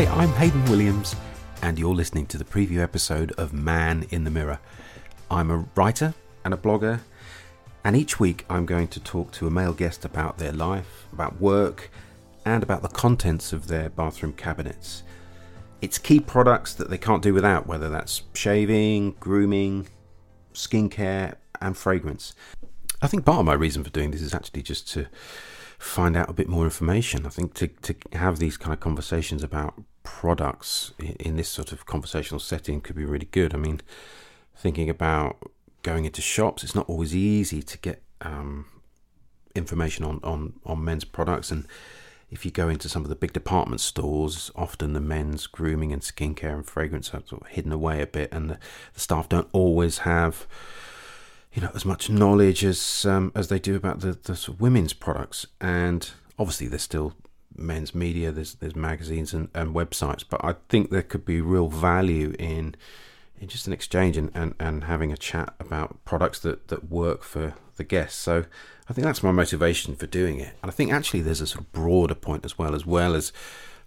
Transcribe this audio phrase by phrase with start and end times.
[0.00, 1.14] Hi, I'm Haydn Williams,
[1.60, 4.58] and you're listening to the preview episode of Man in the Mirror.
[5.30, 7.00] I'm a writer and a blogger,
[7.84, 11.38] and each week I'm going to talk to a male guest about their life, about
[11.38, 11.90] work,
[12.46, 15.02] and about the contents of their bathroom cabinets.
[15.82, 19.86] It's key products that they can't do without, whether that's shaving, grooming,
[20.54, 22.34] skincare, and fragrance.
[23.02, 25.08] I think part of my reason for doing this is actually just to
[25.78, 27.26] find out a bit more information.
[27.26, 31.86] I think to, to have these kind of conversations about products in this sort of
[31.86, 33.54] conversational setting could be really good.
[33.54, 33.80] I mean,
[34.54, 35.50] thinking about
[35.82, 38.66] going into shops, it's not always easy to get um,
[39.54, 41.50] information on, on, on men's products.
[41.50, 41.66] And
[42.30, 46.02] if you go into some of the big department stores, often the men's grooming and
[46.02, 48.58] skincare and fragrance are sort of hidden away a bit, and the,
[48.94, 50.46] the staff don't always have
[51.52, 54.60] you know as much knowledge as um, as they do about the, the sort of
[54.60, 55.46] women's products.
[55.60, 57.14] And obviously, there's still
[57.60, 61.68] men's media, there's there's magazines and, and websites, but I think there could be real
[61.68, 62.74] value in
[63.40, 67.22] in just an exchange and, and, and having a chat about products that, that work
[67.22, 68.18] for the guests.
[68.18, 68.44] So
[68.88, 70.54] I think that's my motivation for doing it.
[70.62, 73.32] And I think actually there's a sort of broader point as well, as well as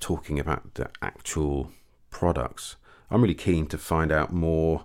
[0.00, 1.72] talking about the actual
[2.10, 2.76] products.
[3.10, 4.84] I'm really keen to find out more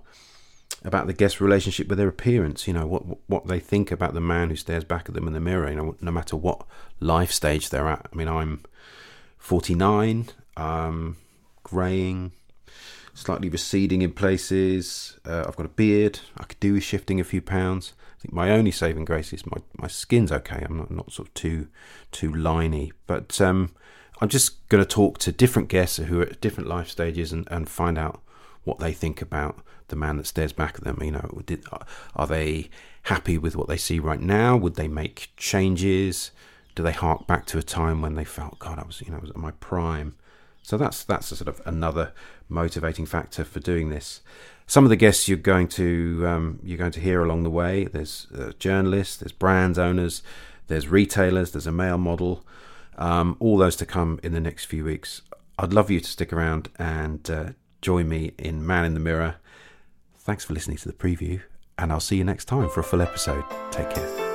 [0.83, 2.67] about the guest relationship with their appearance.
[2.67, 5.33] You know what what they think about the man who stares back at them in
[5.33, 5.69] the mirror.
[5.69, 6.65] You know, no matter what
[6.99, 8.07] life stage they're at.
[8.11, 8.63] I mean, I'm
[9.37, 11.17] 49, um,
[11.63, 12.31] graying,
[13.13, 15.17] slightly receding in places.
[15.25, 16.19] Uh, I've got a beard.
[16.37, 17.93] I could do with shifting a few pounds.
[18.17, 20.63] I think my only saving grace is my, my skin's okay.
[20.63, 21.67] I'm not, not sort of too
[22.11, 22.91] too liney.
[23.05, 23.73] But um,
[24.21, 27.47] I'm just going to talk to different guests who are at different life stages and,
[27.51, 28.21] and find out
[28.63, 30.99] what they think about the man that stares back at them.
[31.01, 31.65] You know, did,
[32.15, 32.69] are they
[33.03, 34.55] happy with what they see right now?
[34.57, 36.31] Would they make changes?
[36.75, 39.17] Do they hark back to a time when they felt, God, I was, you know,
[39.17, 40.15] I was at my prime?
[40.63, 42.13] So that's that's a sort of another
[42.47, 44.21] motivating factor for doing this.
[44.65, 47.83] Some of the guests you're going to um, you're going to hear along the way.
[47.83, 50.23] There's uh, journalists, there's brands owners,
[50.67, 52.45] there's retailers, there's a male model.
[52.97, 55.21] Um, all those to come in the next few weeks.
[55.59, 57.49] I'd love you to stick around and uh,
[57.83, 59.35] join me in Man in the Mirror.
[60.17, 61.41] Thanks for listening to the preview,
[61.77, 63.43] and I'll see you next time for a full episode.
[63.71, 64.32] Take care.